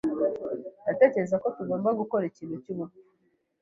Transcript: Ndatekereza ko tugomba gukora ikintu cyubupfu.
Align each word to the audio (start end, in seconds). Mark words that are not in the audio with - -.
Ndatekereza 0.83 1.35
ko 1.43 1.47
tugomba 1.55 1.89
gukora 1.99 2.23
ikintu 2.31 2.55
cyubupfu. 2.63 2.99